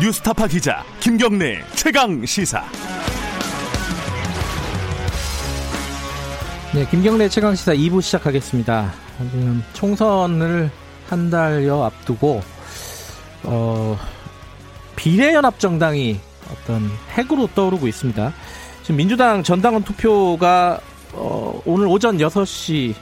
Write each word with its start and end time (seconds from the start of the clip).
뉴스타파 0.00 0.46
기자 0.46 0.82
김경래 0.98 1.62
최강 1.74 2.24
시사. 2.24 2.64
네, 6.72 6.86
김경래 6.88 7.28
최강 7.28 7.54
시사 7.54 7.74
2부 7.74 8.00
시작하겠습니다. 8.00 8.94
지금 9.18 9.62
총선을 9.74 10.70
한 11.06 11.28
달여 11.28 11.82
앞두고 11.82 12.40
어, 13.42 13.98
비례연합 14.96 15.58
정당이 15.58 16.18
어떤 16.50 16.90
핵으로 17.10 17.46
떠오르고 17.54 17.86
있습니다. 17.86 18.32
지금 18.80 18.96
민주당 18.96 19.42
전당원 19.42 19.82
투표가 19.82 20.80
어, 21.12 21.60
오늘 21.66 21.86
오전 21.88 22.16
6시에 22.16 22.94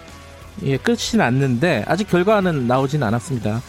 끝이 0.83 1.17
났는데 1.17 1.85
아직 1.87 2.09
결과는 2.09 2.67
나오진 2.67 3.05
않았습니다. 3.05 3.63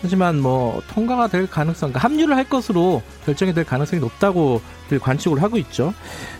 하지만 0.00 0.40
뭐 0.40 0.80
통과가 0.88 1.26
될 1.28 1.48
가능성, 1.48 1.90
그러니까 1.90 2.00
합류를 2.00 2.36
할 2.36 2.48
것으로 2.48 3.02
결정이 3.24 3.52
될 3.52 3.64
가능성이 3.64 4.00
높다고 4.00 4.60
관측을 5.00 5.42
하고 5.42 5.58
있죠. 5.58 5.92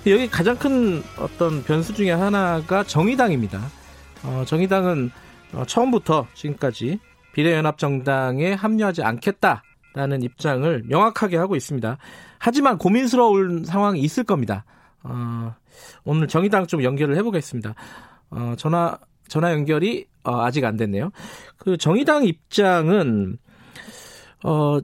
여기 0.07 0.29
가장 0.29 0.57
큰 0.57 1.03
어떤 1.19 1.63
변수 1.65 1.93
중에 1.93 2.13
하나가 2.13 2.85
정의당입니다. 2.85 3.61
어, 4.25 4.45
정의당은 4.47 5.11
어, 5.55 5.65
처음부터 5.67 6.27
지금까지 6.35 7.01
비례연합정당에 7.33 8.55
합류하지 8.55 9.03
않겠다라는 9.03 10.23
입장을 10.23 10.85
명확하게 10.87 11.37
하고 11.37 11.57
있습니다. 11.57 11.99
하지만 12.39 12.79
고민스러운 12.79 13.65
상황이 13.65 14.01
있을 14.01 14.25
겁니다. 14.25 14.65
어, 15.03 15.55
오늘 16.05 16.29
정의당 16.29 16.67
좀 16.67 16.83
연결을 16.83 17.17
해보겠습니다. 17.17 17.75
어, 18.31 18.55
전화 18.57 18.99
전화 19.29 19.53
연결이 19.53 20.07
어, 20.25 20.43
아직 20.43 20.65
안 20.65 20.77
됐네요. 20.77 21.11
그 21.59 21.77
정의당 21.77 22.25
입장은 22.25 23.39
어, 24.45 24.79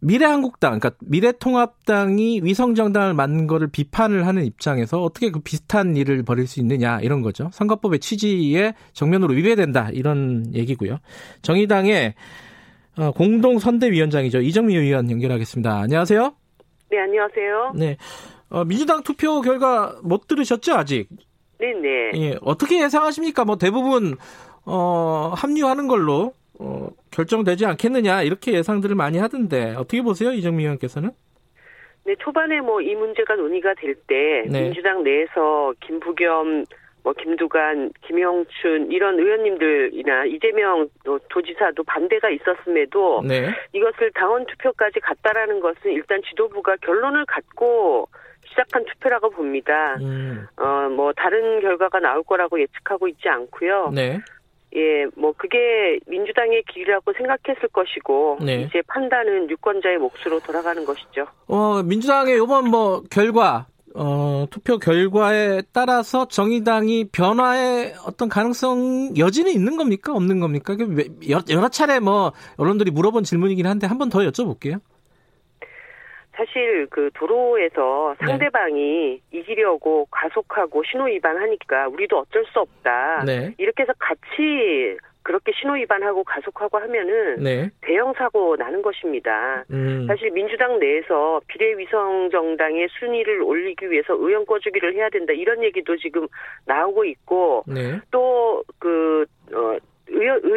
미래한국당, 0.00 0.78
그러니까 0.78 0.90
미래통합당이 1.00 2.40
위성정당을 2.44 3.14
만든 3.14 3.46
거를 3.46 3.66
비판을 3.68 4.26
하는 4.26 4.44
입장에서 4.44 5.02
어떻게 5.02 5.30
그 5.30 5.40
비슷한 5.40 5.96
일을 5.96 6.22
벌일 6.22 6.46
수 6.46 6.60
있느냐 6.60 7.00
이런 7.00 7.20
거죠. 7.20 7.50
선거법의 7.52 7.98
취지에 7.98 8.74
정면으로 8.92 9.34
위배된다 9.34 9.90
이런 9.92 10.54
얘기고요. 10.54 10.98
정의당의 11.42 12.14
어, 12.96 13.10
공동 13.12 13.58
선대위원장이죠 13.58 14.40
이정미 14.40 14.76
의원 14.76 15.10
연결하겠습니다. 15.10 15.80
안녕하세요. 15.80 16.34
네, 16.90 16.98
안녕하세요. 16.98 17.72
네, 17.74 17.96
어, 18.50 18.64
민주당 18.64 19.02
투표 19.02 19.40
결과 19.40 19.96
못 20.02 20.28
들으셨죠 20.28 20.74
아직? 20.74 21.08
네 21.60 21.72
네. 21.74 22.10
예, 22.14 22.38
어떻게 22.42 22.82
예상하십니까? 22.82 23.44
뭐 23.44 23.56
대부분 23.56 24.16
어, 24.64 25.32
합류하는 25.34 25.88
걸로 25.88 26.32
어, 26.58 26.88
결정되지 27.10 27.66
않겠느냐 27.66 28.22
이렇게 28.22 28.52
예상들을 28.52 28.94
많이 28.96 29.18
하던데 29.18 29.74
어떻게 29.76 30.02
보세요 30.02 30.32
이정미 30.32 30.64
의원께서는? 30.64 31.10
네 32.04 32.14
초반에 32.20 32.60
뭐 32.60 32.80
이 32.80 32.94
문제가 32.94 33.34
논의가 33.36 33.74
될때 33.74 34.44
네. 34.48 34.62
민주당 34.62 35.02
내에서 35.04 35.74
김부겸 35.80 36.64
뭐 37.08 37.12
김두관, 37.12 37.90
김영춘 38.02 38.90
이런 38.90 39.18
의원님들이나 39.18 40.26
이재명 40.26 40.88
도지사도 41.30 41.82
반대가 41.84 42.28
있었음에도 42.28 43.22
네. 43.26 43.48
이것을 43.72 44.10
당원 44.14 44.44
투표까지 44.46 45.00
갔다라는 45.00 45.60
것은 45.60 45.92
일단 45.92 46.20
지도부가 46.28 46.76
결론을 46.82 47.24
갖고 47.26 48.08
시작한 48.48 48.84
투표라고 48.84 49.30
봅니다. 49.30 49.96
음. 50.00 50.46
어뭐 50.56 51.12
다른 51.16 51.60
결과가 51.60 52.00
나올 52.00 52.22
거라고 52.24 52.60
예측하고 52.60 53.08
있지 53.08 53.28
않고요. 53.28 53.90
네. 53.94 54.18
예, 54.76 55.06
뭐 55.16 55.32
그게 55.36 55.98
민주당의 56.06 56.62
길이라고 56.72 57.12
생각했을 57.14 57.68
것이고 57.72 58.38
네. 58.42 58.62
이제 58.68 58.82
판단은 58.86 59.48
유권자의 59.50 59.98
몫으로 59.98 60.40
돌아가는 60.40 60.84
것이죠. 60.84 61.26
어, 61.46 61.82
민주당의 61.82 62.36
이번 62.36 62.68
뭐 62.70 63.02
결과 63.10 63.66
어, 63.94 64.46
투표 64.50 64.78
결과에 64.78 65.62
따라서 65.72 66.28
정의당이 66.28 67.06
변화의 67.10 67.94
어떤 68.06 68.28
가능성 68.28 69.14
여지는 69.16 69.50
있는 69.50 69.76
겁니까? 69.76 70.12
없는 70.12 70.38
겁니까? 70.38 70.76
여러 71.50 71.68
차례 71.68 71.98
뭐 71.98 72.32
언론들이 72.56 72.90
물어본 72.90 73.24
질문이긴 73.24 73.66
한데 73.66 73.86
한 73.86 73.98
번 73.98 74.10
더 74.10 74.20
여쭤볼게요. 74.20 74.80
사실 76.38 76.86
그 76.88 77.10
도로에서 77.14 78.14
네. 78.20 78.26
상대방이 78.26 79.20
네. 79.32 79.38
이기려고 79.38 80.06
가속하고 80.08 80.84
신호 80.84 81.06
위반하니까 81.06 81.88
우리도 81.88 82.16
어쩔 82.16 82.44
수 82.52 82.60
없다. 82.60 83.24
네. 83.26 83.52
이렇게 83.58 83.82
해서 83.82 83.92
같이 83.98 84.96
그렇게 85.24 85.50
신호 85.60 85.74
위반하고 85.74 86.22
가속하고 86.22 86.78
하면은 86.78 87.42
네. 87.42 87.68
대형 87.80 88.14
사고 88.14 88.54
나는 88.56 88.82
것입니다. 88.82 89.64
음. 89.72 90.06
사실 90.06 90.30
민주당 90.30 90.78
내에서 90.78 91.40
비례위성 91.48 92.30
정당의 92.30 92.88
순위를 92.98 93.42
올리기 93.42 93.90
위해서 93.90 94.14
의원 94.14 94.46
꺼주기를 94.46 94.94
해야 94.94 95.10
된다 95.10 95.32
이런 95.32 95.64
얘기도 95.64 95.96
지금 95.96 96.28
나오고 96.66 97.04
있고 97.04 97.64
네. 97.66 98.00
또그 98.12 99.26
어, 99.52 99.76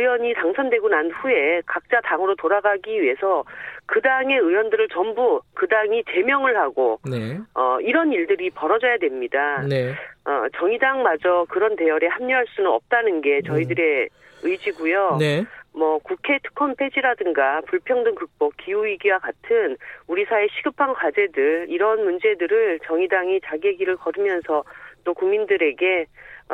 의원, 0.01 0.21
의원이 0.21 0.33
당선되고 0.35 0.89
난 0.89 1.11
후에 1.11 1.61
각자 1.65 2.01
당으로 2.01 2.35
돌아가기 2.35 3.01
위해서 3.01 3.43
그 3.85 4.01
당의 4.01 4.37
의원들을 4.37 4.87
전부 4.89 5.41
그 5.53 5.67
당이 5.67 6.03
제명을 6.11 6.57
하고 6.57 6.99
네. 7.09 7.37
어, 7.53 7.79
이런 7.81 8.11
일들이 8.11 8.49
벌어져야 8.49 8.97
됩니다. 8.97 9.63
네. 9.67 9.91
어, 10.25 10.47
정의당마저 10.57 11.45
그런 11.49 11.75
대열에 11.75 12.07
합류할 12.07 12.45
수는 12.55 12.69
없다는 12.69 13.21
게 13.21 13.41
저희들의 13.41 14.03
음. 14.03 14.07
의지고요. 14.43 15.17
네. 15.19 15.43
뭐 15.73 15.99
국회 15.99 16.37
특검 16.43 16.75
폐지라든가 16.75 17.61
불평등 17.61 18.15
극복, 18.15 18.57
기후 18.57 18.85
위기와 18.85 19.19
같은 19.19 19.77
우리 20.07 20.25
사회 20.25 20.47
시급한 20.49 20.93
과제들 20.93 21.67
이런 21.69 22.03
문제들을 22.03 22.79
정의당이 22.85 23.39
자기의 23.45 23.77
길을 23.77 23.95
걸으면서 23.95 24.63
또 25.03 25.13
국민들에게 25.13 26.01
어, 26.01 26.07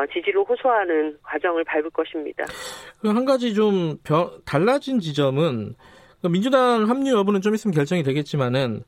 지지를 0.06 0.44
호소하는 0.44 1.18
과정을 1.24 1.64
밟을 1.64 1.90
것입니다. 1.90 2.46
한 3.04 3.26
가지 3.26 3.54
좀 3.54 3.98
달라진 4.46 5.00
지점은 5.00 5.76
민주당 6.30 6.90
합류 6.90 7.18
여부는 7.18 7.42
좀 7.42 7.56
있으면 7.56 7.74
결정이 7.74 8.04
되겠지만은 8.04 8.84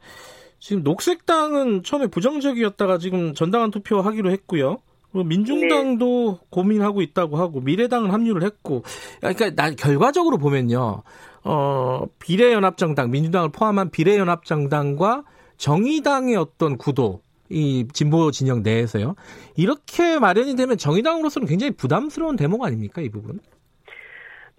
지금 0.59 0.83
녹색당은 0.83 1.83
처음에 1.83 2.07
부정적이었다가 2.07 2.97
지금 2.97 3.33
전당한 3.33 3.71
투표하기로 3.71 4.29
했고요. 4.31 4.77
민중당도 5.11 6.37
네. 6.39 6.47
고민하고 6.51 7.01
있다고 7.01 7.37
하고 7.37 7.61
미래당은 7.61 8.11
합류를 8.11 8.43
했고 8.43 8.83
그러니까 9.19 9.49
난 9.51 9.75
결과적으로 9.75 10.37
보면요. 10.37 11.01
어, 11.43 12.05
비례연합정당 12.19 13.09
민주당을 13.09 13.49
포함한 13.51 13.89
비례연합정당과 13.89 15.23
정의당의 15.57 16.35
어떤 16.35 16.77
구도 16.77 17.21
이 17.49 17.87
진보 17.93 18.31
진영 18.31 18.61
내에서요. 18.63 19.15
이렇게 19.57 20.19
마련이 20.19 20.55
되면 20.55 20.77
정의당으로서는 20.77 21.47
굉장히 21.47 21.71
부담스러운 21.75 22.35
대목 22.35 22.63
아닙니까 22.63 23.01
이 23.01 23.09
부분? 23.09 23.39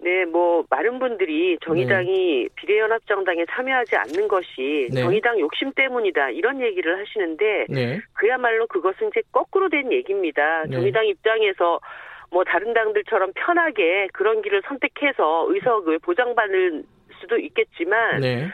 네, 0.03 0.25
뭐 0.25 0.65
많은 0.69 0.97
분들이 0.97 1.57
정의당이 1.63 2.43
네. 2.43 2.47
비례연합정당에 2.55 3.45
참여하지 3.51 3.95
않는 3.97 4.27
것이 4.27 4.89
네. 4.91 5.01
정의당 5.01 5.39
욕심 5.39 5.71
때문이다 5.73 6.31
이런 6.31 6.59
얘기를 6.59 6.99
하시는데 6.99 7.65
네. 7.69 7.99
그야말로 8.13 8.65
그것은 8.65 9.09
이제 9.09 9.21
거꾸로 9.31 9.69
된 9.69 9.91
얘기입니다. 9.91 10.63
네. 10.63 10.71
정의당 10.71 11.05
입장에서 11.05 11.79
뭐 12.31 12.43
다른 12.43 12.73
당들처럼 12.73 13.33
편하게 13.35 14.07
그런 14.11 14.41
길을 14.41 14.63
선택해서 14.65 15.45
의석을 15.49 15.99
보장받을 15.99 16.83
수도 17.19 17.37
있겠지만 17.37 18.21
네. 18.21 18.47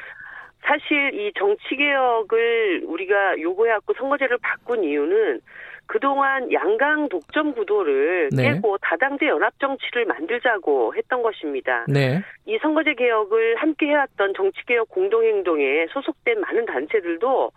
사실 0.62 1.13
이 1.13 1.31
정치 1.38 1.75
개혁을 1.75 2.84
우리가 2.85 3.40
요구해왔고 3.40 3.94
선거제를 3.94 4.38
바꾼 4.41 4.84
이유는 4.84 5.41
그동안 5.88 6.51
양강 6.51 7.07
독점 7.07 7.53
구도를 7.53 8.29
네. 8.35 8.56
깨고 8.56 8.78
다당제 8.79 9.28
연합 9.28 9.57
정치를 9.59 10.06
만들자고 10.06 10.94
했던 10.95 11.23
것입니다. 11.23 11.85
네. 11.88 12.21
이 12.45 12.57
선거제 12.62 12.94
개혁을 12.95 13.56
함께 13.56 13.88
해왔던 13.88 14.33
정치 14.36 14.63
개혁 14.65 14.89
공동행동에 14.89 15.88
소속된 15.88 16.42
많은 16.42 16.65
단체들도 16.65 17.51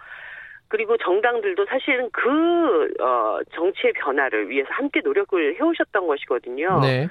그리고 0.68 0.96
정당들도 0.96 1.66
사실은 1.66 2.08
그 2.12 2.94
어, 3.00 3.40
정치의 3.52 3.92
변화를 3.94 4.48
위해서 4.48 4.68
함께 4.70 5.00
노력을 5.00 5.56
해오셨던 5.56 6.06
것이거든요. 6.06 6.78
네. 6.80 7.08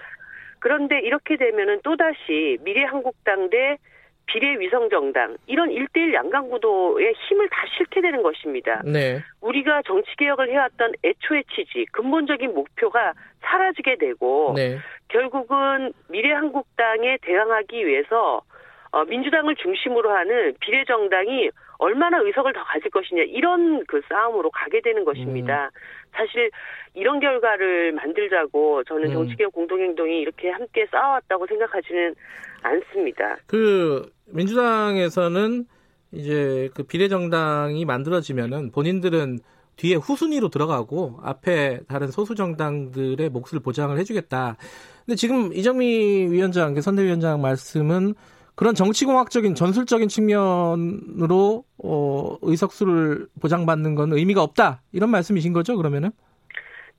그런데 0.60 1.00
이렇게 1.00 1.36
되면은 1.36 1.82
또다시 1.84 2.58
미래한국당 2.62 3.50
대 3.50 3.78
비례위성정당 4.30 5.38
이런 5.48 5.72
일대일 5.72 6.14
양강구도의 6.14 7.14
힘을 7.14 7.50
다 7.50 7.58
실게 7.76 8.02
되는 8.02 8.22
것입니다. 8.22 8.82
네. 8.86 9.20
우리가 9.42 9.82
정치개혁을 9.84 10.50
해왔던 10.52 10.94
애초의 11.04 11.44
취지, 11.56 11.86
근본적인 11.92 12.54
목표가 12.54 13.14
사라지게 13.42 13.98
되고 13.98 14.54
네. 14.56 14.78
결국은 15.08 15.94
미래한국당에 16.10 17.18
대항하기 17.22 17.88
위해서 17.88 18.42
어, 18.92 19.04
민주당을 19.06 19.56
중심으로 19.56 20.10
하는 20.12 20.56
비례정당이 20.60 21.50
얼마나 21.78 22.20
의석을 22.20 22.54
더 22.54 22.64
가질 22.64 22.92
것이냐 22.92 23.24
이런 23.24 23.86
그 23.86 24.02
싸움으로 24.10 24.50
가게 24.52 24.82
되는 24.82 25.06
것입니다. 25.06 25.66
음. 25.66 25.80
사실 26.12 26.52
이런 26.94 27.20
결과를 27.20 27.94
만들자고 27.94 28.84
저는 28.84 29.10
음. 29.10 29.14
정치개혁 29.14 29.54
공동행동이 29.54 30.20
이렇게 30.20 30.50
함께 30.50 30.86
싸워왔다고 30.92 31.48
생각하지는 31.48 32.16
않습니다. 32.62 33.38
그 33.46 34.12
민주당에서는 34.28 35.66
이제 36.12 36.70
그 36.74 36.84
비례정당이 36.84 37.86
만들어지면은 37.86 38.72
본인들은 38.72 39.40
뒤에 39.76 39.96
후순위로 39.96 40.50
들어가고 40.50 41.20
앞에 41.24 41.82
다른 41.88 42.10
소수 42.10 42.36
정당들의 42.36 43.30
몫을 43.30 43.62
보장을 43.64 43.98
해주겠다. 43.98 44.58
근데 45.06 45.16
지금 45.16 45.54
이정미 45.54 46.28
위원장, 46.30 46.74
그 46.74 46.82
선대위원장 46.82 47.42
말씀은 47.42 48.14
그런 48.56 48.76
정치공학적인 48.76 49.56
전술적인 49.56 50.10
측면으로 50.10 51.64
어, 51.78 52.38
의석수를 52.42 53.30
보장받는 53.40 53.96
건 53.96 54.12
의미가 54.12 54.44
없다 54.44 54.82
이런 54.92 55.10
말씀이신 55.12 55.54
거죠? 55.54 55.78
그러면은? 55.78 56.12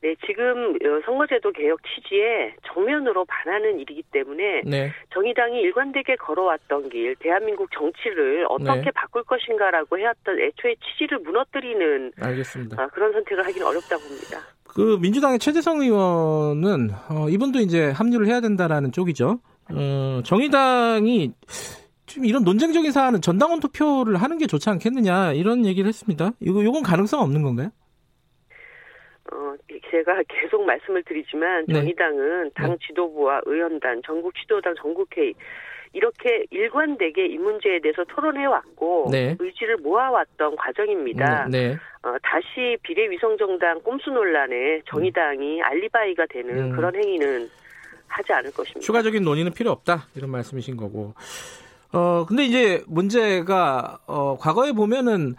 네, 0.02 0.14
지금 0.26 0.74
어, 0.76 1.00
선거제도 1.04 1.52
개혁 1.52 1.78
취지에 1.82 2.54
정면으로 2.72 3.26
반하는 3.26 3.78
일이기 3.80 4.02
때문에 4.10 4.62
네. 4.64 4.90
정의당이 5.12 5.60
일관되게 5.60 6.16
걸어왔던 6.16 6.88
길, 6.88 7.14
대한민국 7.16 7.68
정치를 7.72 8.46
어떻게 8.48 8.80
네. 8.80 8.90
바꿀 8.94 9.24
것인가라고 9.24 9.98
해왔던 9.98 10.40
애초에 10.40 10.74
취지를 10.76 11.18
무너뜨리는 11.18 12.12
알겠습니다. 12.18 12.82
어, 12.82 12.88
그런 12.88 13.12
선택을 13.12 13.44
하기는 13.46 13.66
어렵다고 13.66 14.02
봅니다. 14.02 14.40
그 14.64 14.98
민주당의 15.02 15.38
최재성 15.38 15.82
의원은 15.82 16.90
어, 17.10 17.28
이분도 17.28 17.58
이제 17.58 17.90
합류를 17.90 18.26
해야 18.26 18.40
된다라는 18.40 18.92
쪽이죠. 18.92 19.38
어, 19.72 20.20
정의당이 20.24 21.32
지금 22.06 22.24
이런 22.24 22.42
논쟁적인 22.42 22.90
사안은 22.90 23.20
전당원 23.20 23.60
투표를 23.60 24.16
하는 24.16 24.38
게 24.38 24.46
좋지 24.46 24.70
않겠느냐 24.70 25.32
이런 25.34 25.66
얘기를 25.66 25.86
했습니다. 25.88 26.30
이거 26.40 26.62
이건 26.62 26.82
가능성 26.82 27.20
없는 27.20 27.42
건가요? 27.42 27.70
어, 29.32 29.54
제가 29.90 30.22
계속 30.28 30.64
말씀을 30.64 31.02
드리지만 31.04 31.66
네. 31.66 31.74
정의당은 31.74 32.50
당 32.54 32.70
네. 32.70 32.76
지도부와 32.86 33.42
의원단, 33.46 34.02
전국 34.04 34.34
지도당 34.34 34.74
전국회의 34.76 35.34
이렇게 35.92 36.44
일관되게 36.50 37.26
이 37.26 37.36
문제에 37.36 37.80
대해서 37.80 38.04
토론해 38.04 38.44
왔고 38.46 39.08
네. 39.10 39.36
의지를 39.38 39.76
모아왔던 39.78 40.54
과정입니다. 40.56 41.48
네. 41.48 41.70
네. 41.70 41.76
어, 42.02 42.14
다시 42.22 42.76
비례위성정당 42.82 43.80
꼼수 43.82 44.10
논란에 44.10 44.82
정의당이 44.86 45.60
알리바이가 45.62 46.26
되는 46.30 46.70
음. 46.70 46.76
그런 46.76 46.94
행위는 46.94 47.48
하지 48.06 48.32
않을 48.32 48.52
것입니다. 48.52 48.80
추가적인 48.80 49.22
논의는 49.22 49.52
필요 49.52 49.70
없다 49.70 50.06
이런 50.14 50.30
말씀이신 50.30 50.76
거고. 50.76 51.14
어 51.92 52.24
근데 52.24 52.44
이제 52.44 52.84
문제가 52.86 53.98
어 54.06 54.36
과거에 54.38 54.72
보면은 54.72 55.34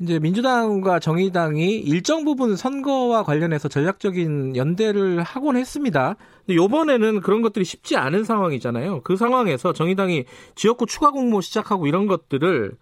이제 0.00 0.18
민주당과 0.18 0.98
정의당이 0.98 1.76
일정 1.76 2.24
부분 2.24 2.56
선거와 2.56 3.22
관련해서 3.22 3.68
전략적인 3.68 4.56
연대를 4.56 5.22
하곤 5.22 5.58
했습니다. 5.58 6.16
요번에는 6.48 7.20
그런 7.20 7.42
것들이 7.42 7.66
쉽지 7.66 7.96
않은 7.98 8.24
상황이잖아요. 8.24 9.02
그 9.02 9.16
상황에서 9.16 9.74
정의당이 9.74 10.24
지역구 10.54 10.86
추가 10.86 11.10
공모 11.10 11.42
시작하고 11.42 11.86
이런 11.86 12.06
것들을 12.06 12.72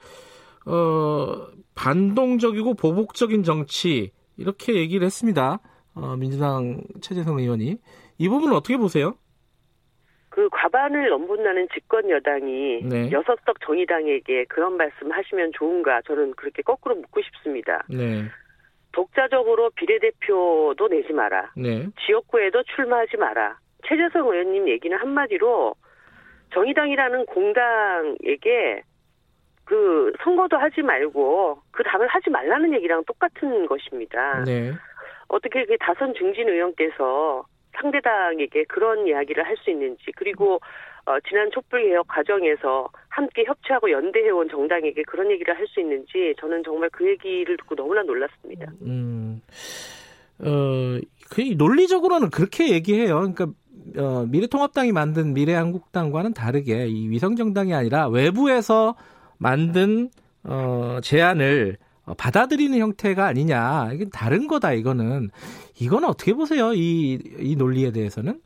어 0.66 1.46
반동적이고 1.74 2.74
보복적인 2.74 3.42
정치 3.42 4.12
이렇게 4.36 4.76
얘기를 4.76 5.04
했습니다. 5.04 5.58
어 5.94 6.14
민주당 6.16 6.82
최재성 7.00 7.40
의원이 7.40 7.78
이 8.18 8.28
부분은 8.28 8.54
어떻게 8.54 8.76
보세요? 8.76 9.16
그 10.38 10.48
과반을 10.50 11.08
넘본다는 11.08 11.66
집권 11.74 12.08
여당이 12.08 12.82
네. 12.84 13.10
여섯 13.10 13.36
석 13.44 13.60
정의당에게 13.60 14.44
그런 14.44 14.76
말씀 14.76 15.10
하시면 15.10 15.50
좋은가 15.52 16.00
저는 16.02 16.30
그렇게 16.36 16.62
거꾸로 16.62 16.94
묻고 16.94 17.20
싶습니다. 17.22 17.82
네. 17.88 18.22
독자적으로 18.92 19.70
비례대표도 19.70 20.88
내지 20.90 21.12
마라. 21.12 21.50
네. 21.56 21.88
지역구에도 22.06 22.62
출마하지 22.62 23.16
마라. 23.16 23.58
최재성 23.88 24.28
의원님 24.28 24.68
얘기는 24.68 24.96
한마디로 24.96 25.74
정의당이라는 26.54 27.26
공당에게 27.26 28.82
그 29.64 30.12
선거도 30.22 30.56
하지 30.56 30.82
말고 30.82 31.62
그 31.72 31.82
다음에 31.82 32.06
하지 32.06 32.30
말라는 32.30 32.74
얘기랑 32.74 33.02
똑같은 33.06 33.66
것입니다. 33.66 34.44
네. 34.44 34.70
어떻게 35.26 35.64
그 35.64 35.76
다선 35.80 36.14
증진 36.14 36.48
의원께서 36.48 37.44
상대당에게 37.80 38.64
그런 38.64 39.06
이야기를 39.06 39.44
할 39.46 39.56
수 39.58 39.70
있는지 39.70 40.12
그리고 40.16 40.60
어, 41.06 41.18
지난 41.26 41.50
촛불 41.50 41.82
개혁 41.88 42.06
과정에서 42.06 42.88
함께 43.08 43.44
협치하고 43.44 43.90
연대해온 43.90 44.48
정당에게 44.50 45.02
그런 45.04 45.30
얘기를 45.30 45.56
할 45.56 45.66
수 45.66 45.80
있는지 45.80 46.34
저는 46.38 46.62
정말 46.64 46.90
그 46.90 47.08
얘기를 47.08 47.56
듣고 47.56 47.74
너무나 47.74 48.02
놀랐습니다. 48.02 48.70
음, 48.82 49.40
어, 50.40 50.98
그 51.30 51.40
논리적으로는 51.56 52.30
그렇게 52.30 52.70
얘기해요. 52.72 53.14
그러니까 53.20 53.46
어, 53.96 54.26
미래통합당이 54.26 54.92
만든 54.92 55.32
미래한국당과는 55.34 56.34
다르게 56.34 56.86
이 56.88 57.08
위성정당이 57.08 57.72
아니라 57.74 58.08
외부에서 58.08 58.94
만든 59.38 60.10
어, 60.44 60.98
제안을 61.02 61.76
어, 61.80 61.87
받아들이는 62.16 62.78
형태가 62.78 63.26
아니냐. 63.26 63.90
이게 63.92 64.06
다른 64.12 64.48
거다, 64.48 64.72
이거는. 64.72 65.30
이거는 65.78 66.08
어떻게 66.08 66.34
보세요? 66.34 66.74
이, 66.74 67.18
이 67.38 67.56
논리에 67.56 67.92
대해서는? 67.92 68.40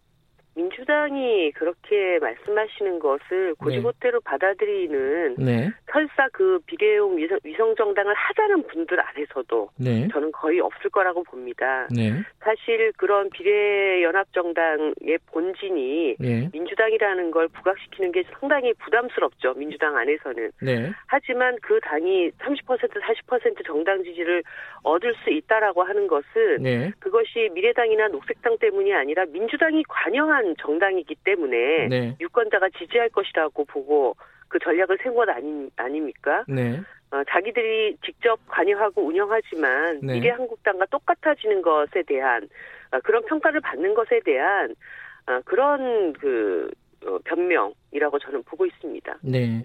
민주당이 0.82 1.52
그렇게 1.52 2.18
말씀하시는 2.20 2.98
것을 2.98 3.54
고지고대로 3.54 4.18
네. 4.18 4.24
받아들이는 4.24 5.36
네. 5.38 5.70
설사 5.90 6.28
그 6.32 6.58
비례용 6.66 7.16
위성, 7.16 7.38
위성정당을 7.44 8.12
하자는 8.14 8.66
분들 8.66 8.98
안에서도 9.00 9.70
네. 9.78 10.08
저는 10.08 10.32
거의 10.32 10.60
없을 10.60 10.90
거라고 10.90 11.22
봅니다. 11.22 11.86
네. 11.94 12.12
사실 12.40 12.92
그런 12.96 13.30
비례연합정당의 13.30 15.18
본진이 15.26 16.16
네. 16.18 16.48
민주당이라는 16.52 17.30
걸 17.30 17.48
부각시키는 17.48 18.12
게 18.12 18.24
상당히 18.40 18.72
부담스럽죠. 18.74 19.54
민주당 19.54 19.96
안에서는. 19.96 20.50
네. 20.62 20.90
하지만 21.06 21.56
그 21.62 21.78
당이 21.80 22.30
30% 22.38 22.90
40% 22.90 23.66
정당 23.66 24.02
지지를 24.02 24.42
얻을 24.82 25.14
수 25.22 25.30
있다라고 25.30 25.82
하는 25.84 26.08
것은 26.08 26.92
그것이 26.98 27.50
미래당이나 27.54 28.08
녹색당 28.08 28.58
때문이 28.58 28.92
아니라 28.92 29.24
민주당이 29.26 29.84
관여한 29.88 30.32
유력한 30.42 30.56
정당이기 30.82 31.14
때문에 31.24 31.88
네. 31.88 32.16
유권자가 32.20 32.70
지지할 32.78 33.08
것이라고 33.10 33.64
보고 33.64 34.16
그 34.48 34.58
전략을 34.58 34.98
세운 35.02 35.14
것 35.14 35.28
아니, 35.28 35.70
아닙니까? 35.76 36.44
네. 36.48 36.80
어, 37.10 37.22
자기들이 37.28 37.96
직접 38.04 38.38
관여하고 38.48 39.06
운영하지만 39.06 40.00
네. 40.02 40.14
미래한국당과 40.14 40.86
똑같아지는 40.86 41.62
것에 41.62 42.02
대한 42.06 42.48
어, 42.90 42.98
그런 43.04 43.24
평가를 43.26 43.60
받는 43.60 43.94
것에 43.94 44.20
대한 44.24 44.74
어, 45.26 45.40
그런 45.44 46.12
그 46.14 46.68
어, 47.06 47.18
변명이라고 47.24 48.18
저는 48.18 48.42
보고 48.42 48.66
있습니다. 48.66 49.18
네. 49.22 49.64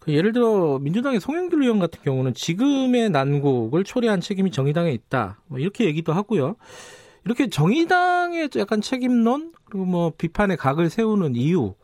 그 0.00 0.12
예를 0.12 0.32
들어 0.32 0.78
민주당의 0.78 1.18
송영길 1.18 1.62
의원 1.62 1.78
같은 1.78 2.00
경우는 2.02 2.34
지금의 2.34 3.10
난국을 3.10 3.82
초래한 3.84 4.20
책임이 4.20 4.50
정의당에 4.50 4.90
있다. 4.92 5.38
뭐 5.48 5.58
이렇게 5.58 5.84
얘기도 5.84 6.12
하고요. 6.12 6.56
이렇게 7.26 7.48
정의당의 7.48 8.50
약간 8.56 8.80
책임론 8.80 9.52
그리고 9.64 9.84
뭐 9.84 10.12
비판의 10.16 10.56
각을 10.56 10.88
세우는 10.88 11.34
이유 11.34 11.74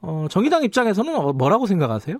어, 0.00 0.26
정의당 0.30 0.64
입장에서는 0.64 1.14
어, 1.14 1.32
뭐라고 1.34 1.66
생각하세요? 1.66 2.16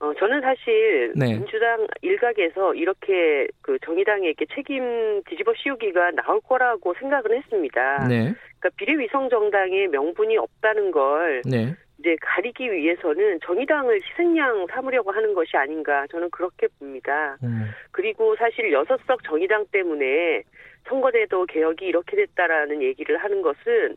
어, 0.00 0.12
저는 0.18 0.40
사실 0.40 1.12
네. 1.14 1.34
민주당 1.34 1.86
일각에서 2.02 2.74
이렇게 2.74 3.46
그 3.60 3.78
정의당에게 3.84 4.46
책임 4.54 5.22
뒤집어 5.28 5.52
씌우기가 5.54 6.12
나올 6.12 6.40
거라고 6.40 6.94
생각은 6.98 7.36
했습니다. 7.36 8.08
네. 8.08 8.34
그러니까 8.58 8.70
비례위성 8.76 9.28
정당의 9.28 9.88
명분이 9.88 10.38
없다는 10.38 10.90
걸 10.90 11.42
네. 11.44 11.76
이제 11.98 12.16
가리기 12.22 12.72
위해서는 12.72 13.40
정의당을 13.44 14.00
희생양 14.02 14.66
삼으려고 14.70 15.12
하는 15.12 15.34
것이 15.34 15.56
아닌가 15.56 16.06
저는 16.10 16.30
그렇게 16.30 16.66
봅니다. 16.78 17.36
음. 17.42 17.66
그리고 17.90 18.34
사실 18.36 18.72
여섯 18.72 18.98
석 19.06 19.22
정의당 19.22 19.66
때문에 19.70 20.42
선거제도 20.86 21.46
개혁이 21.46 21.86
이렇게 21.86 22.16
됐다라는 22.16 22.82
얘기를 22.82 23.16
하는 23.18 23.42
것은 23.42 23.96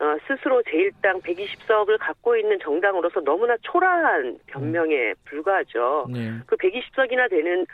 어, 0.00 0.16
스스로 0.26 0.60
제1당 0.62 1.22
120석을 1.22 1.98
갖고 2.00 2.36
있는 2.36 2.58
정당으로서 2.58 3.20
너무나 3.20 3.56
초라한 3.62 4.38
변명에 4.46 5.10
음. 5.10 5.14
불과하죠. 5.24 6.06
네. 6.12 6.32
그 6.46 6.56
120석이나 6.56 7.30
되는 7.30 7.64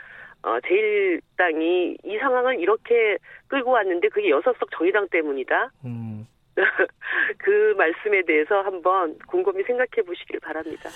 어, 0.43 0.59
제1당이 0.59 1.97
이 2.03 2.17
상황을 2.19 2.59
이렇게 2.59 3.17
끌고 3.47 3.71
왔는데 3.71 4.09
그게 4.09 4.29
6석 4.29 4.69
정의당 4.75 5.07
때문이다. 5.09 5.71
음. 5.85 6.27
그 7.37 7.73
말씀에 7.77 8.23
대해서 8.25 8.61
한번 8.61 9.17
곰곰이 9.27 9.63
생각해 9.63 10.05
보시길 10.05 10.39
바랍니다. 10.39 10.89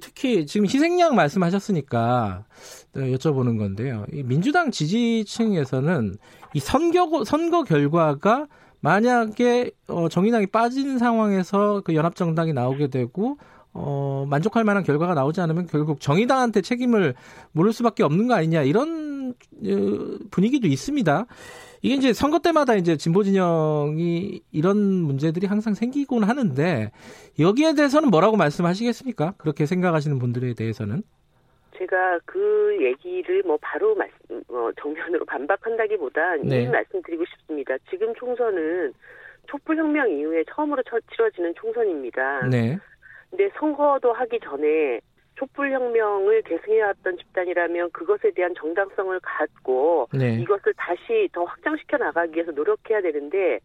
특히 0.00 0.46
지금 0.46 0.66
희생양 0.66 1.14
말씀하셨으니까 1.14 2.44
여쭤보는 2.94 3.58
건데요. 3.58 4.06
민주당 4.24 4.70
지지층에서는 4.70 6.14
이 6.54 6.60
선거 6.60 7.24
선거 7.24 7.64
결과가 7.64 8.46
만약에 8.80 9.70
어, 9.88 10.08
정의당이 10.08 10.46
빠진 10.48 10.98
상황에서 10.98 11.82
그 11.84 11.94
연합정당이 11.94 12.52
나오게 12.52 12.88
되고 12.88 13.38
어, 13.74 14.26
만족할 14.28 14.64
만한 14.64 14.82
결과가 14.82 15.14
나오지 15.14 15.40
않으면 15.40 15.66
결국 15.66 16.00
정의당한테 16.00 16.60
책임을 16.60 17.14
물을 17.52 17.72
수밖에 17.72 18.02
없는 18.02 18.28
거 18.28 18.34
아니냐 18.34 18.62
이런 18.62 19.30
어, 19.30 20.18
분위기도 20.30 20.66
있습니다. 20.66 21.26
이게 21.82 21.94
이제 21.94 22.12
선거 22.12 22.38
때마다 22.38 22.74
이제 22.74 22.96
진보 22.96 23.24
진영이 23.24 24.40
이런 24.52 24.78
문제들이 24.78 25.46
항상 25.46 25.74
생기곤 25.74 26.22
하는데 26.22 26.92
여기에 27.38 27.74
대해서는 27.74 28.10
뭐라고 28.10 28.36
말씀하시겠습니까? 28.36 29.34
그렇게 29.38 29.66
생각하시는 29.66 30.18
분들에 30.18 30.54
대해서는? 30.54 31.02
제가 31.76 32.20
그 32.24 32.78
얘기를 32.80 33.42
뭐 33.44 33.58
바로 33.60 33.96
말씀, 33.96 34.42
어, 34.48 34.70
정면으로 34.80 35.24
반박한다기보다 35.24 36.36
네. 36.44 36.62
이 36.62 36.68
말씀드리고 36.68 37.24
싶습니다. 37.24 37.74
지금 37.90 38.14
총선은 38.14 38.92
촛불 39.48 39.76
혁명 39.76 40.08
이후에 40.08 40.44
처음으로 40.54 40.82
치러지는 41.10 41.52
총선입니다. 41.56 42.46
네. 42.48 42.78
근데 43.32 43.50
선거도 43.58 44.12
하기 44.12 44.40
전에 44.40 45.00
촛불혁명을 45.36 46.42
계승해왔던 46.42 47.16
집단이라면 47.16 47.90
그것에 47.92 48.30
대한 48.32 48.54
정당성을 48.54 49.18
갖고 49.20 50.06
네. 50.12 50.34
이것을 50.34 50.74
다시 50.76 51.30
더 51.32 51.44
확장시켜 51.44 51.96
나가기 51.96 52.34
위해서 52.34 52.52
노력해야 52.52 53.00
되는데 53.00 53.58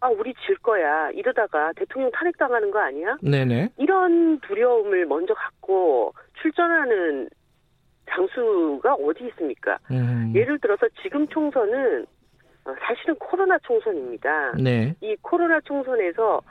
아 0.00 0.08
우리 0.08 0.34
질 0.46 0.56
거야 0.58 1.10
이러다가 1.10 1.72
대통령 1.72 2.10
탄핵당하는 2.12 2.70
거 2.70 2.78
아니야? 2.80 3.16
네네. 3.22 3.70
이런 3.78 4.38
두려움을 4.40 5.06
먼저 5.06 5.32
갖고 5.32 6.12
출전하는 6.42 7.30
장수가 8.10 8.92
어디 8.92 9.24
있습니까? 9.28 9.78
음. 9.90 10.30
예를 10.34 10.58
들어서 10.58 10.86
지금 11.02 11.26
총선은 11.28 12.04
어, 12.66 12.74
사실은 12.80 13.14
코로나 13.14 13.58
총선입니다. 13.60 14.52
네. 14.62 14.94
이 15.00 15.16
코로나 15.22 15.58
총선에서 15.60 16.42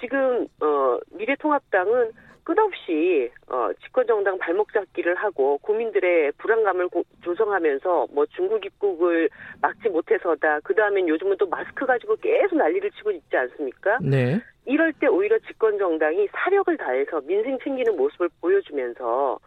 지금 0.00 0.46
어 0.60 0.98
미래통합당은 1.12 2.12
끝없이 2.42 3.30
어 3.48 3.70
집권 3.84 4.06
정당 4.06 4.38
발목 4.38 4.72
잡기를 4.72 5.14
하고 5.14 5.58
국민들의 5.58 6.32
불안감을 6.38 6.88
고, 6.88 7.04
조성하면서 7.22 8.08
뭐 8.12 8.26
중국 8.26 8.64
입국을 8.64 9.28
막지 9.60 9.88
못해서다. 9.88 10.60
그 10.60 10.74
다음엔 10.74 11.08
요즘은 11.08 11.36
또 11.38 11.46
마스크 11.46 11.86
가지고 11.86 12.16
계속 12.16 12.56
난리를 12.56 12.90
치고 12.92 13.10
있지 13.12 13.36
않습니까? 13.36 13.98
네. 14.00 14.40
이럴 14.66 14.92
때 14.94 15.06
오히려 15.06 15.38
집권 15.40 15.78
정당이 15.78 16.28
사력을 16.32 16.76
다해서 16.76 17.20
민생 17.22 17.58
챙기는 17.62 17.96
모습을 17.96 18.28
보여주면서 18.40 19.38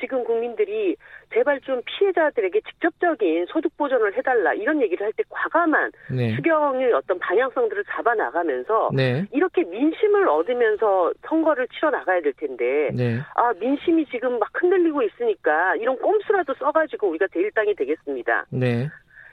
지금 0.00 0.24
국민들이 0.24 0.96
제발 1.32 1.60
좀 1.60 1.80
피해자들에게 1.84 2.60
직접적인 2.62 3.46
소득 3.46 3.76
보전을 3.76 4.16
해달라 4.16 4.52
이런 4.54 4.80
얘기를 4.82 5.04
할 5.04 5.12
때 5.12 5.22
과감한 5.28 5.92
네. 6.16 6.34
수경의 6.36 6.92
어떤 6.92 7.18
방향성들을 7.18 7.84
잡아 7.90 8.14
나가면서 8.14 8.90
네. 8.94 9.26
이렇게 9.32 9.64
민심을 9.64 10.28
얻으면서 10.28 11.12
선거를 11.26 11.66
치러 11.68 11.90
나가야 11.90 12.20
될 12.22 12.32
텐데 12.34 12.90
네. 12.94 13.18
아 13.34 13.52
민심이 13.60 14.06
지금 14.06 14.38
막 14.38 14.48
흔들리고 14.54 15.02
있으니까 15.02 15.74
이런 15.76 15.98
꼼수라도 15.98 16.54
써가지고 16.54 17.08
우리가 17.10 17.26
대일당이 17.32 17.74
되겠습니다. 17.74 18.46
네. 18.50 18.88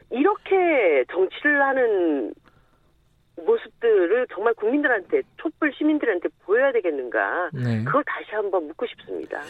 이렇게 0.09 1.05
정치를 1.11 1.61
하는 1.61 2.33
모습들을 3.45 4.27
정말 4.33 4.53
국민들한테 4.55 5.21
촛불 5.37 5.71
시민들한테 5.73 6.29
보여야 6.43 6.71
되겠는가? 6.71 7.49
네. 7.53 7.83
그걸 7.83 8.03
다시 8.03 8.31
한번 8.31 8.67
묻고 8.67 8.85
싶습니다. 8.87 9.41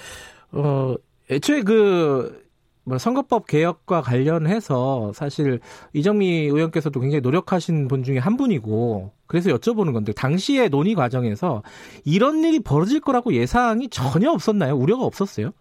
어, 0.52 0.96
애초에 1.30 1.62
그, 1.62 2.46
뭐 2.86 2.98
선거법 2.98 3.48
개혁과 3.48 4.02
관련해서 4.02 5.12
사실 5.14 5.60
이정미 5.92 6.46
의원께서도 6.46 7.02
굉장히 7.02 7.22
노력하신 7.22 7.90
분 7.90 8.04
중에 8.04 8.18
한 8.18 8.38
분이고 8.38 9.12
그래서 9.28 9.50
여쭤보는 9.50 9.92
건데 9.92 10.14
당시의 10.14 10.70
논의 10.70 10.96
과정에서 10.96 11.64
이런 12.06 12.46
일이 12.46 12.62
벌어질 12.62 13.02
거라고 13.02 13.34
예상이 13.34 13.90
전혀 13.90 14.32
없었나요? 14.32 14.76
우려가 14.76 15.04
없었어요? 15.04 15.52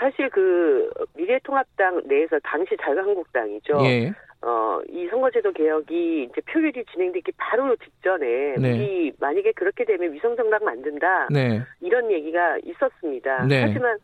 사실 0.00 0.28
그 0.30 0.90
미래통합당 1.14 2.02
내에서 2.06 2.40
당시 2.42 2.76
자유한국당이죠. 2.82 3.78
예. 3.84 4.12
어, 4.40 4.80
이 4.88 5.06
선거제도 5.08 5.52
개혁이 5.52 6.24
이제 6.24 6.40
표결이 6.52 6.84
진행되기 6.92 7.32
바로 7.36 7.76
직전에 7.76 8.56
네. 8.58 8.72
우리 8.72 9.12
만약에 9.18 9.52
그렇게 9.52 9.84
되면 9.84 10.12
위성정당 10.12 10.64
만든다 10.64 11.28
네. 11.30 11.62
이런 11.80 12.10
얘기가 12.10 12.58
있었습니다. 12.64 13.46
네. 13.46 13.62
하지만 13.62 13.96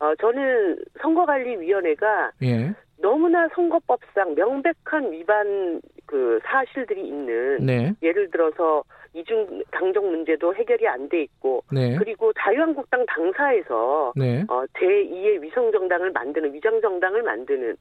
어, 0.00 0.14
저는 0.16 0.78
선거관리위원회가 1.00 2.32
예. 2.42 2.72
너무나 3.00 3.48
선거법상 3.54 4.34
명백한 4.34 5.12
위반 5.12 5.80
그 6.06 6.40
사실들이 6.44 7.06
있는 7.06 7.58
네. 7.64 7.92
예를 8.02 8.30
들어서 8.30 8.82
이중 9.12 9.62
당정 9.70 10.10
문제도 10.10 10.54
해결이 10.54 10.86
안 10.88 11.08
돼 11.08 11.22
있고 11.22 11.62
네. 11.70 11.96
그리고 11.96 12.32
자유한국당 12.32 13.04
당사에서 13.06 14.12
네. 14.16 14.44
어, 14.48 14.64
제2의 14.74 15.42
위성 15.42 15.70
정당을 15.70 16.12
만드는 16.12 16.54
위장 16.54 16.80
정당을 16.80 17.22
만드는 17.22 17.76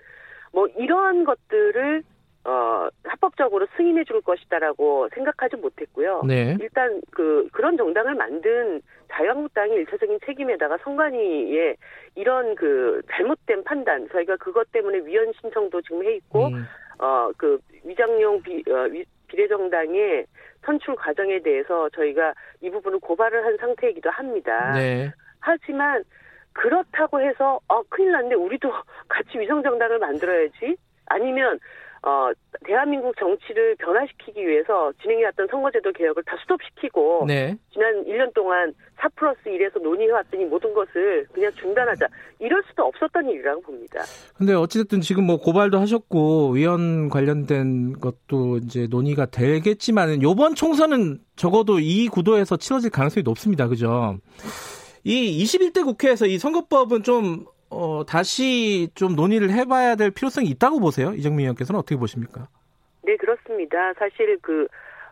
뭐 0.51 0.67
이러한 0.77 1.23
것들을 1.23 2.03
어, 2.45 2.87
합법적으로 3.03 3.67
승인해 3.75 4.05
줄 4.05 4.21
것이다라고 4.21 5.09
생각하지 5.13 5.57
못했고요. 5.57 6.23
네. 6.25 6.57
일단 6.59 7.01
그 7.11 7.47
그런 7.51 7.75
정당을 7.75 8.15
만든 8.15 8.81
자유한국당의 9.11 9.77
일차적인 9.79 10.19
책임에다가 10.25 10.77
선관위의 10.83 11.75
이런 12.15 12.55
그 12.55 13.01
잘못된 13.11 13.63
판단 13.63 14.07
저희가 14.11 14.37
그것 14.37 14.71
때문에 14.71 14.99
위헌 14.99 15.33
신청도 15.41 15.81
지금 15.81 16.03
해 16.05 16.15
있고 16.15 16.47
음. 16.47 16.65
어그 16.97 17.59
위장용 17.83 18.41
비 18.41 18.63
어, 18.69 18.87
위, 18.89 19.03
비례정당의 19.27 20.25
선출 20.63 20.95
과정에 20.95 21.39
대해서 21.39 21.89
저희가 21.89 22.33
이 22.61 22.69
부분을 22.69 22.99
고발을 22.99 23.45
한 23.45 23.57
상태이기도 23.57 24.09
합니다. 24.09 24.73
네. 24.73 25.11
하지만 25.39 26.03
그렇다고 26.53 27.21
해서 27.21 27.59
어 27.67 27.81
큰일 27.89 28.11
났네 28.11 28.35
우리도 28.35 28.71
같이 29.07 29.39
위성정당을 29.39 29.99
만들어야지 29.99 30.77
아니면 31.07 31.59
어 32.01 32.31
대한민국 32.65 33.15
정치를 33.17 33.75
변화시키기 33.75 34.45
위해서 34.47 34.91
진행해왔던 35.01 35.47
선거제도 35.49 35.91
개혁을 35.91 36.23
다 36.23 36.37
스톱시키고 36.41 37.25
네. 37.27 37.57
지난 37.73 38.05
1년 38.05 38.33
동안 38.33 38.73
4 38.97 39.09
플러스 39.15 39.39
1에서 39.45 39.81
논의해왔더니 39.81 40.45
모든 40.45 40.73
것을 40.73 41.27
그냥 41.31 41.51
중단하자 41.59 42.07
이럴 42.39 42.63
수도 42.69 42.83
없었던 42.83 43.29
일이라고 43.29 43.61
봅니다. 43.61 44.01
근데 44.35 44.53
어찌됐든 44.53 45.01
지금 45.01 45.25
뭐 45.25 45.37
고발도 45.37 45.79
하셨고 45.79 46.51
위원 46.51 47.09
관련된 47.09 47.99
것도 47.99 48.57
이제 48.57 48.87
논의가 48.89 49.25
되겠지만은 49.27 50.21
요번 50.21 50.55
총선은 50.55 51.19
적어도 51.35 51.79
이 51.79 52.07
구도에서 52.07 52.57
치러질 52.57 52.91
가능성이 52.91 53.23
높습니다. 53.23 53.67
그죠? 53.67 54.17
이 55.03 55.43
21대 55.43 55.83
국회에서 55.83 56.25
이 56.27 56.37
선거법은 56.37 57.03
좀 57.03 57.45
어, 57.69 58.03
다시 58.05 58.89
좀 58.95 59.15
논의를 59.15 59.51
해봐야 59.51 59.95
될 59.95 60.11
필요성이 60.11 60.47
있다고 60.49 60.79
보세요? 60.79 61.13
이정민 61.13 61.41
의원께서는 61.41 61.79
어떻게 61.79 61.95
보십니까? 61.95 62.47
네, 63.03 63.15
그렇습니다. 63.17 63.93
사실 63.93 64.37
그, 64.41 64.67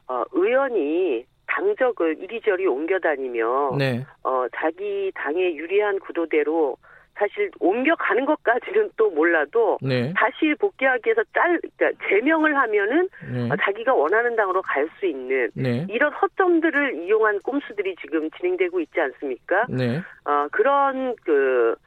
어, 0.07 0.23
의원이 0.31 1.25
당적을 1.47 2.17
이리저리 2.19 2.67
옮겨다니며, 2.67 3.75
네. 3.77 4.05
어, 4.23 4.45
자기 4.55 5.11
당에 5.15 5.55
유리한 5.55 5.99
구도대로 5.99 6.77
사실 7.17 7.49
옮겨가는 7.59 8.25
것까지는 8.25 8.91
또 8.95 9.09
몰라도 9.09 9.79
네. 9.81 10.13
다시 10.15 10.53
복귀하기 10.59 11.01
위해서 11.07 11.23
짤 11.33 11.59
그러니까 11.77 12.05
제명을 12.07 12.55
하면은 12.55 13.09
네. 13.33 13.49
자기가 13.59 13.93
원하는 13.95 14.35
당으로 14.35 14.61
갈 14.61 14.87
수 14.99 15.05
있는 15.07 15.49
네. 15.55 15.87
이런 15.89 16.13
허점들을 16.13 17.03
이용한 17.05 17.39
꼼수들이 17.39 17.95
지금 17.99 18.29
진행되고 18.31 18.79
있지 18.81 19.01
않습니까? 19.01 19.65
네. 19.67 20.01
어, 20.25 20.47
그런 20.51 21.15
그 21.25 21.71
어, 21.71 21.86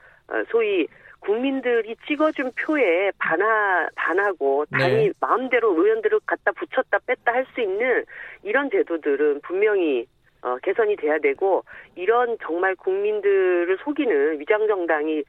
소위 0.51 0.87
국민들이 1.21 1.95
찍어준 2.07 2.53
표에 2.53 3.13
반하, 3.19 3.89
반하고 3.95 4.65
당이 4.71 5.07
네. 5.09 5.13
마음대로 5.21 5.75
의원들을 5.75 6.21
갖다 6.27 6.51
붙였다 6.53 6.99
뺐다 7.07 7.33
할 7.33 7.47
수 7.55 7.61
있는 7.61 8.05
이런 8.43 8.71
제도들은 8.71 9.41
분명히 9.43 10.07
어, 10.43 10.57
개선이 10.63 10.97
돼야 10.97 11.19
되고 11.19 11.65
이런 11.95 12.39
정말 12.43 12.75
국민들을 12.77 13.77
속이는 13.85 14.41
위장 14.41 14.67
정당이 14.67 15.23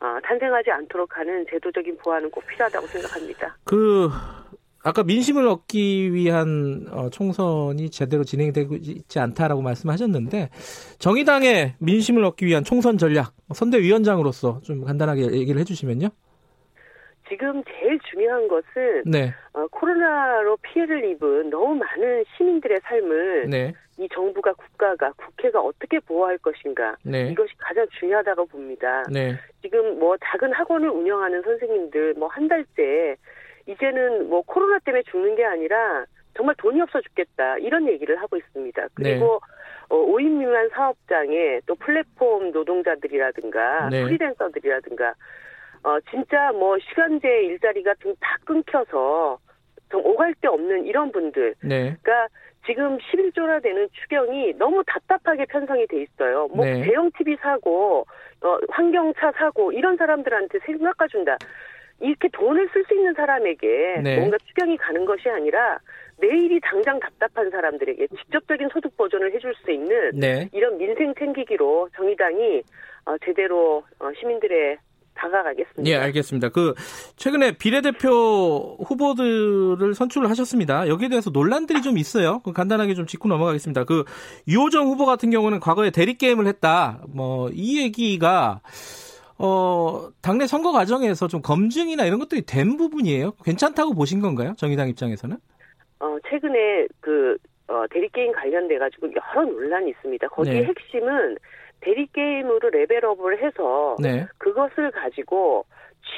어, 0.00 0.18
탄생하지 0.22 0.70
않도록 0.70 1.16
하는 1.16 1.44
제도적인 1.50 1.98
보완은 1.98 2.30
꼭 2.30 2.46
필요하다고 2.46 2.86
생각합니다. 2.86 3.56
그 3.64 4.08
아까 4.84 5.02
민심을 5.04 5.46
얻기 5.46 6.12
위한 6.12 6.86
어, 6.90 7.08
총선이 7.08 7.90
제대로 7.90 8.24
진행되고 8.24 8.76
있지 8.76 9.18
않다라고 9.18 9.62
말씀하셨는데 9.62 10.50
정의당의 10.98 11.74
민심을 11.78 12.24
얻기 12.24 12.46
위한 12.46 12.64
총선 12.64 12.98
전략 12.98 13.32
선대위원장으로서 13.54 14.60
좀 14.62 14.84
간단하게 14.84 15.32
얘기를 15.32 15.60
해주시면요. 15.60 16.08
지금 17.28 17.62
제일 17.64 17.98
중요한 18.10 18.46
것은 18.48 19.04
네. 19.06 19.32
어, 19.54 19.66
코로나로 19.68 20.58
피해를 20.58 21.04
입은 21.10 21.48
너무 21.50 21.76
많은 21.76 22.24
시민들의 22.36 22.80
삶을 22.82 23.48
네. 23.48 23.72
이 23.98 24.08
정부가 24.12 24.52
국가가 24.54 25.12
국회가 25.12 25.60
어떻게 25.60 26.00
보호할 26.00 26.36
것인가 26.38 26.96
네. 27.04 27.30
이것이 27.30 27.52
가장 27.58 27.86
중요하다고 27.98 28.46
봅니다. 28.46 29.04
네. 29.10 29.38
지금 29.62 29.98
뭐 29.98 30.16
작은 30.24 30.52
학원을 30.52 30.90
운영하는 30.90 31.42
선생님들 31.42 32.14
뭐 32.14 32.28
한 32.28 32.48
달째 32.48 33.16
이제는 33.66 34.28
뭐 34.28 34.42
코로나 34.42 34.78
때문에 34.80 35.02
죽는 35.10 35.36
게 35.36 35.44
아니라 35.44 36.04
정말 36.34 36.54
돈이 36.56 36.80
없어 36.80 37.00
죽겠다 37.00 37.58
이런 37.58 37.86
얘기를 37.88 38.20
하고 38.20 38.36
있습니다. 38.36 38.88
그리고 38.94 39.40
네. 39.40 39.96
어, 39.96 39.96
5인 39.96 40.38
미만 40.38 40.68
사업장에 40.70 41.60
또 41.66 41.74
플랫폼 41.74 42.50
노동자들이라든가 42.52 43.90
네. 43.90 44.02
프리랜서들이라든가 44.04 45.14
어 45.84 45.98
진짜 46.10 46.52
뭐 46.52 46.78
시간제 46.78 47.28
일자리가 47.28 47.94
다 48.20 48.36
끊겨서 48.44 49.38
좀 49.90 50.04
오갈 50.06 50.34
데 50.34 50.48
없는 50.48 50.86
이런 50.86 51.12
분들. 51.12 51.54
네. 51.62 51.96
그러니까 52.02 52.28
지금 52.66 52.96
11조나 52.98 53.62
되는 53.62 53.88
추경이 53.92 54.54
너무 54.56 54.82
답답하게 54.86 55.44
편성이 55.46 55.86
돼 55.86 56.02
있어요. 56.02 56.48
뭐 56.48 56.64
네. 56.64 56.82
대형 56.82 57.10
TV 57.18 57.36
사고, 57.40 58.06
어, 58.40 58.58
환경차 58.70 59.32
사고 59.32 59.72
이런 59.72 59.96
사람들한테 59.96 60.60
세금 60.64 60.84
깎아준다. 60.84 61.36
이렇게 62.02 62.28
돈을 62.32 62.68
쓸 62.72 62.84
수 62.86 62.94
있는 62.94 63.14
사람에게 63.14 64.00
네. 64.02 64.16
뭔가 64.16 64.36
추경이 64.46 64.76
가는 64.76 65.04
것이 65.04 65.28
아니라 65.28 65.78
내일이 66.20 66.60
당장 66.60 67.00
답답한 67.00 67.50
사람들에게 67.50 68.06
직접적인 68.08 68.68
소득 68.72 68.96
보전을 68.96 69.32
해줄 69.34 69.54
수 69.64 69.70
있는 69.70 70.10
네. 70.14 70.48
이런 70.52 70.76
민생 70.78 71.14
챙기기로 71.18 71.88
정의당이 71.96 72.62
어, 73.06 73.16
제대로 73.24 73.82
어, 73.98 74.10
시민들의 74.20 74.76
다가가겠습니다. 75.14 75.84
예, 75.90 75.96
알겠습니다. 75.96 76.48
그 76.48 76.74
최근에 77.16 77.52
비례대표 77.58 78.78
후보들을 78.86 79.94
선출을 79.94 80.30
하셨습니다. 80.30 80.88
여기에 80.88 81.08
대해서 81.10 81.30
논란들이 81.30 81.82
좀 81.82 81.98
있어요. 81.98 82.40
그 82.44 82.52
간단하게 82.52 82.94
좀 82.94 83.06
짚고 83.06 83.28
넘어가겠습니다. 83.28 83.84
그 83.84 84.04
유호정 84.48 84.86
후보 84.86 85.04
같은 85.04 85.30
경우는 85.30 85.60
과거에 85.60 85.90
대리 85.90 86.14
게임을 86.14 86.46
했다. 86.46 87.00
뭐 87.08 87.50
이 87.52 87.80
얘기가 87.82 88.60
어 89.42 90.08
당내 90.22 90.46
선거 90.46 90.70
과정에서 90.70 91.26
좀 91.26 91.42
검증이나 91.42 92.04
이런 92.04 92.20
것들이 92.20 92.42
된 92.42 92.76
부분이에요. 92.76 93.32
괜찮다고 93.44 93.92
보신 93.94 94.20
건가요? 94.20 94.54
정의당 94.56 94.88
입장에서는? 94.88 95.36
어 96.00 96.16
최근에 96.28 96.86
그 97.00 97.36
어, 97.68 97.84
대리 97.90 98.08
게임 98.10 98.32
관련돼 98.32 98.78
가지고 98.78 99.08
여러 99.08 99.46
논란이 99.46 99.90
있습니다. 99.90 100.28
거기에 100.28 100.60
네. 100.60 100.64
핵심은 100.64 101.36
대리 101.80 102.06
게임으로 102.12 102.70
레벨업을 102.70 103.42
해서 103.42 103.96
네. 104.00 104.26
그것을 104.38 104.90
가지고 104.90 105.64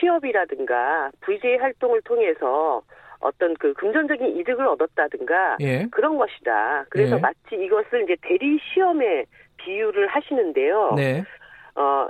취업이라든가 0.01 1.11
VJ 1.21 1.57
활동을 1.57 2.03
통해서 2.03 2.83
어떤 3.21 3.55
그 3.55 3.73
금전적인 3.75 4.37
이득을 4.39 4.67
얻었다든가 4.67 5.57
예. 5.61 5.87
그런 5.91 6.19
것이다. 6.19 6.85
그래서 6.91 7.17
예. 7.17 7.21
마치 7.21 7.39
이것을 7.53 8.03
이제 8.03 8.17
대리 8.21 8.59
시험에 8.59 9.25
비유를 9.57 10.09
하시는데요. 10.09 10.93
네. 10.97 11.25
어 11.75 12.09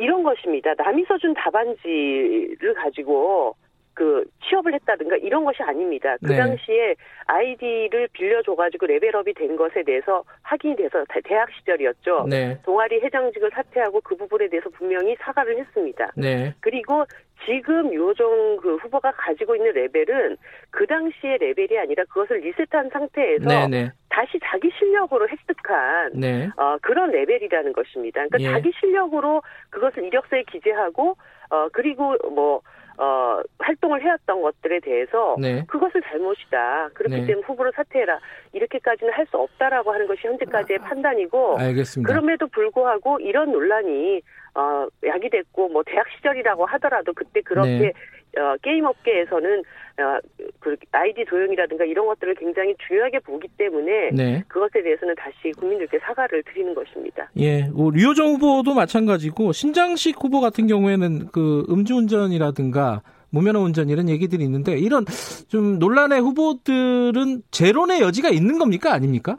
이런 0.00 0.22
것입니다. 0.22 0.72
남이 0.78 1.04
써준 1.06 1.34
답안지를 1.34 2.74
가지고 2.74 3.54
그 4.00 4.24
취업을 4.48 4.72
했다든가 4.72 5.16
이런 5.18 5.44
것이 5.44 5.62
아닙니다. 5.62 6.16
그 6.24 6.32
네. 6.32 6.38
당시에 6.38 6.94
아이디를 7.26 8.08
빌려줘가지고 8.14 8.86
level 8.86 9.16
up이 9.16 9.34
된 9.34 9.56
것에 9.56 9.82
대해서 9.82 10.24
확인이 10.42 10.74
돼서 10.74 11.04
대학 11.22 11.52
시절이었죠. 11.52 12.24
네. 12.30 12.58
동아리 12.64 12.98
회장직을 13.00 13.50
사퇴하고 13.52 14.00
그 14.00 14.16
부분에 14.16 14.48
대해서 14.48 14.70
분명히 14.70 15.14
사과를 15.20 15.58
했습니다. 15.58 16.12
네. 16.16 16.54
그리고 16.60 17.04
지금 17.44 17.92
류호정 17.92 18.56
그 18.56 18.76
후보가 18.76 19.12
가지고 19.18 19.54
있는 19.54 19.72
레벨은 19.72 20.38
그 20.70 20.86
당시의 20.86 21.36
레벨이 21.36 21.78
아니라 21.78 22.02
그것을 22.04 22.38
리셋한 22.38 22.88
상태에서 22.90 23.46
네네. 23.46 23.66
네. 23.68 23.92
다시 24.08 24.40
자기 24.42 24.70
실력으로 24.78 25.28
획득한 25.28 26.12
네. 26.14 26.48
어, 26.56 26.78
그런 26.80 27.10
레벨이라는 27.10 27.74
것입니다. 27.74 28.26
그러니까 28.28 28.40
예. 28.40 28.50
자기 28.50 28.72
실력으로 28.80 29.42
그것을 29.68 30.04
이력서에 30.04 30.44
기재하고 30.50 31.18
어 31.50 31.68
그리고 31.70 32.16
뭐 32.30 32.62
어, 33.00 33.40
활동을 33.58 34.02
해왔던 34.02 34.42
것들에 34.42 34.80
대해서 34.80 35.34
네. 35.40 35.64
그것을 35.66 36.02
잘못이다. 36.02 36.90
그렇기 36.92 37.14
네. 37.20 37.26
때문에 37.26 37.46
후보를 37.46 37.72
사퇴해라. 37.74 38.18
이렇게까지는 38.52 39.12
할 39.14 39.26
수 39.30 39.36
없다라고 39.36 39.92
하는 39.92 40.08
것이 40.08 40.26
현재까지의 40.26 40.80
아, 40.82 40.88
판단이고 40.88 41.58
알겠습니다. 41.58 42.12
그럼에도 42.12 42.48
불구하고 42.48 43.20
이런 43.20 43.52
논란이 43.52 44.20
어, 44.54 44.86
야기됐고 45.06 45.68
뭐 45.68 45.82
대학 45.86 46.04
시절이라고 46.16 46.66
하더라도 46.66 47.12
그때 47.12 47.40
그렇게 47.42 47.78
네. 47.78 47.92
어, 48.38 48.56
게임 48.62 48.84
업계에서는 48.84 49.60
어, 49.60 50.18
그 50.60 50.76
아이디 50.92 51.24
도용이라든가 51.24 51.84
이런 51.84 52.06
것들을 52.06 52.34
굉장히 52.36 52.74
중요하게 52.86 53.18
보기 53.20 53.48
때문에 53.58 54.10
네. 54.12 54.44
그것에 54.48 54.82
대해서는 54.82 55.14
다시 55.16 55.52
국민들께 55.58 55.98
사과를 55.98 56.42
드리는 56.44 56.74
것입니다. 56.74 57.28
예, 57.36 57.64
뭐 57.64 57.90
류호정 57.90 58.34
후보도 58.34 58.74
마찬가지고 58.74 59.52
신장식 59.52 60.16
후보 60.22 60.40
같은 60.40 60.66
경우에는 60.66 61.28
그 61.32 61.66
음주운전이라든가 61.68 63.02
무면허 63.30 63.60
운전 63.60 63.88
이런 63.88 64.08
얘기들이 64.08 64.44
있는데 64.44 64.76
이런 64.78 65.04
좀 65.48 65.78
논란의 65.78 66.20
후보들은 66.20 67.42
재론의 67.50 68.00
여지가 68.00 68.30
있는 68.30 68.58
겁니까 68.58 68.92
아닙니까? 68.92 69.38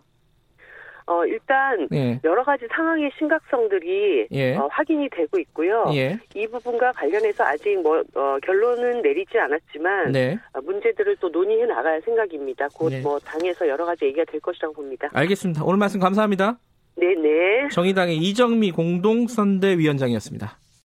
어, 1.12 1.26
일단 1.26 1.88
예. 1.92 2.20
여러 2.24 2.44
가지 2.44 2.66
상황의 2.72 3.12
심각성들이 3.18 4.28
예. 4.32 4.56
어, 4.56 4.70
확인이 4.72 5.10
되고 5.10 5.38
있고요. 5.40 5.86
예. 5.94 6.18
이 6.34 6.48
부분과 6.48 6.94
관련해서 6.94 7.44
아직 7.44 7.76
뭐 7.82 8.02
어, 8.16 8.38
결론은 8.42 9.02
내리지 9.02 9.38
않았지만 9.38 10.14
네. 10.14 10.40
어, 10.54 10.62
문제들을 10.62 11.18
또 11.20 11.28
논의해 11.28 11.66
나갈 11.66 12.02
생각입니다. 12.04 12.70
곧뭐 12.74 12.90
네. 12.90 13.26
당에서 13.26 13.68
여러 13.68 13.86
가지 13.86 14.06
얘기가 14.06 14.24
될 14.26 14.40
것이라고 14.40 14.74
봅니다. 14.74 15.10
알겠습니다. 15.12 15.66
오늘 15.66 15.78
말씀 15.78 16.00
감사합니다. 16.00 16.58
네네. 16.96 17.70
정의당의 17.72 18.18
이정미 18.18 18.72
공동선대위원장이었습니다. 18.72 20.61